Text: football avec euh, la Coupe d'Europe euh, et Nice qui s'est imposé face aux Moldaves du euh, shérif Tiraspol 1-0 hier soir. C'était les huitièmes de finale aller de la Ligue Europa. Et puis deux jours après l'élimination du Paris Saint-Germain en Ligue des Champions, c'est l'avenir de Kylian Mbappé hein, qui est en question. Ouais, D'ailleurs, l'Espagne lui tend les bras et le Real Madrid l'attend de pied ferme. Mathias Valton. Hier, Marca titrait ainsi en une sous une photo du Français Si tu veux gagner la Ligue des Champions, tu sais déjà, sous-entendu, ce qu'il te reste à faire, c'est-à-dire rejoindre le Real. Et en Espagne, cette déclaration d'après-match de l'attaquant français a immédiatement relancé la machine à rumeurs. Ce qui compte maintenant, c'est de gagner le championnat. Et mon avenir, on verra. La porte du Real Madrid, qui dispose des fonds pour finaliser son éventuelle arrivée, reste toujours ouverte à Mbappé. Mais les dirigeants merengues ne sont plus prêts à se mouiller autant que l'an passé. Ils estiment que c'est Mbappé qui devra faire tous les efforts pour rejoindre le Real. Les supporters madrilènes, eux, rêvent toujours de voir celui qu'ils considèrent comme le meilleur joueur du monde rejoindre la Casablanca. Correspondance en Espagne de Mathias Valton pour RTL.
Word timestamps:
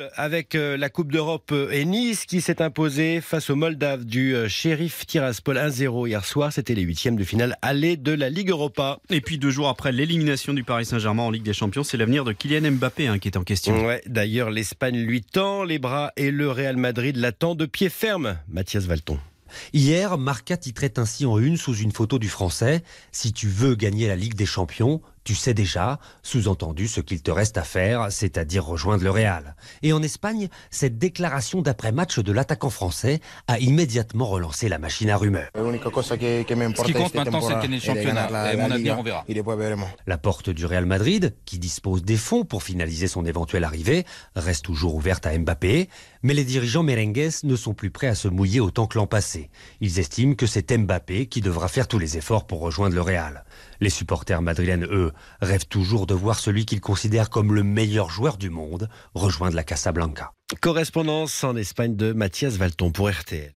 football 0.00 0.10
avec 0.16 0.54
euh, 0.54 0.76
la 0.76 0.88
Coupe 0.88 1.12
d'Europe 1.12 1.50
euh, 1.52 1.70
et 1.70 1.84
Nice 1.84 2.26
qui 2.26 2.40
s'est 2.40 2.62
imposé 2.62 3.20
face 3.20 3.50
aux 3.50 3.56
Moldaves 3.56 4.04
du 4.04 4.34
euh, 4.34 4.48
shérif 4.48 5.06
Tiraspol 5.06 5.56
1-0 5.56 6.08
hier 6.08 6.24
soir. 6.24 6.52
C'était 6.52 6.74
les 6.74 6.82
huitièmes 6.82 7.16
de 7.16 7.24
finale 7.24 7.56
aller 7.62 7.96
de 7.96 8.12
la 8.12 8.30
Ligue 8.30 8.50
Europa. 8.50 8.98
Et 9.10 9.20
puis 9.20 9.38
deux 9.38 9.50
jours 9.50 9.68
après 9.68 9.92
l'élimination 9.92 10.52
du 10.54 10.64
Paris 10.64 10.84
Saint-Germain 10.84 11.24
en 11.24 11.30
Ligue 11.30 11.42
des 11.42 11.52
Champions, 11.52 11.84
c'est 11.84 11.96
l'avenir 11.96 12.24
de 12.24 12.32
Kylian 12.32 12.72
Mbappé 12.72 13.06
hein, 13.06 13.18
qui 13.18 13.28
est 13.28 13.36
en 13.36 13.44
question. 13.44 13.86
Ouais, 13.86 14.02
D'ailleurs, 14.06 14.50
l'Espagne 14.50 14.98
lui 14.98 15.22
tend 15.22 15.64
les 15.64 15.78
bras 15.78 16.12
et 16.16 16.30
le 16.30 16.50
Real 16.50 16.76
Madrid 16.76 17.16
l'attend 17.16 17.54
de 17.54 17.66
pied 17.66 17.88
ferme. 17.88 18.38
Mathias 18.48 18.84
Valton. 18.84 19.18
Hier, 19.72 20.16
Marca 20.16 20.56
titrait 20.56 20.98
ainsi 20.98 21.26
en 21.26 21.38
une 21.38 21.56
sous 21.56 21.74
une 21.74 21.90
photo 21.90 22.20
du 22.20 22.28
Français 22.28 22.84
Si 23.10 23.32
tu 23.32 23.48
veux 23.48 23.74
gagner 23.74 24.06
la 24.06 24.14
Ligue 24.14 24.34
des 24.34 24.46
Champions, 24.46 25.00
tu 25.24 25.34
sais 25.34 25.54
déjà, 25.54 25.98
sous-entendu, 26.22 26.88
ce 26.88 27.00
qu'il 27.00 27.22
te 27.22 27.30
reste 27.30 27.58
à 27.58 27.62
faire, 27.62 28.10
c'est-à-dire 28.10 28.64
rejoindre 28.64 29.04
le 29.04 29.10
Real. 29.10 29.54
Et 29.82 29.92
en 29.92 30.02
Espagne, 30.02 30.48
cette 30.70 30.98
déclaration 30.98 31.62
d'après-match 31.62 32.18
de 32.18 32.32
l'attaquant 32.32 32.70
français 32.70 33.20
a 33.46 33.58
immédiatement 33.58 34.26
relancé 34.26 34.68
la 34.68 34.78
machine 34.78 35.10
à 35.10 35.16
rumeurs. 35.16 35.50
Ce 35.54 36.82
qui 36.84 36.92
compte 36.92 37.14
maintenant, 37.14 37.40
c'est 37.40 37.54
de 37.54 37.60
gagner 37.60 37.76
le 37.76 37.82
championnat. 37.82 38.52
Et 38.52 38.56
mon 38.56 38.70
avenir, 38.70 38.98
on 38.98 39.02
verra. 39.02 39.24
La 40.06 40.18
porte 40.18 40.50
du 40.50 40.66
Real 40.66 40.86
Madrid, 40.86 41.34
qui 41.44 41.58
dispose 41.58 42.02
des 42.02 42.16
fonds 42.16 42.44
pour 42.44 42.62
finaliser 42.62 43.08
son 43.08 43.24
éventuelle 43.24 43.64
arrivée, 43.64 44.04
reste 44.36 44.64
toujours 44.64 44.94
ouverte 44.94 45.26
à 45.26 45.36
Mbappé. 45.36 45.88
Mais 46.22 46.34
les 46.34 46.44
dirigeants 46.44 46.82
merengues 46.82 47.30
ne 47.44 47.56
sont 47.56 47.74
plus 47.74 47.90
prêts 47.90 48.06
à 48.06 48.14
se 48.14 48.28
mouiller 48.28 48.60
autant 48.60 48.86
que 48.86 48.98
l'an 48.98 49.06
passé. 49.06 49.50
Ils 49.80 49.98
estiment 49.98 50.34
que 50.34 50.46
c'est 50.46 50.70
Mbappé 50.76 51.26
qui 51.26 51.40
devra 51.40 51.68
faire 51.68 51.88
tous 51.88 51.98
les 51.98 52.16
efforts 52.16 52.46
pour 52.46 52.60
rejoindre 52.60 52.94
le 52.94 53.00
Real. 53.00 53.44
Les 53.80 53.90
supporters 53.90 54.42
madrilènes, 54.42 54.84
eux, 54.84 55.09
rêvent 55.40 55.66
toujours 55.66 56.06
de 56.06 56.14
voir 56.14 56.38
celui 56.38 56.66
qu'ils 56.66 56.80
considèrent 56.80 57.30
comme 57.30 57.54
le 57.54 57.62
meilleur 57.62 58.10
joueur 58.10 58.36
du 58.36 58.50
monde 58.50 58.88
rejoindre 59.14 59.56
la 59.56 59.64
Casablanca. 59.64 60.32
Correspondance 60.60 61.44
en 61.44 61.56
Espagne 61.56 61.96
de 61.96 62.12
Mathias 62.12 62.54
Valton 62.54 62.90
pour 62.90 63.08
RTL. 63.08 63.48